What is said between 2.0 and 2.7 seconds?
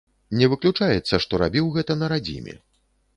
на радзіме.